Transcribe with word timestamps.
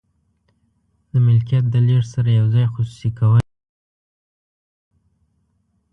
د 1.11 1.13
ملکیت 1.25 1.65
د 1.69 1.75
لیږد 1.87 2.09
سره 2.13 2.29
یو 2.39 2.47
ځای 2.53 2.65
خصوصي 2.73 3.09
کول. 3.19 3.41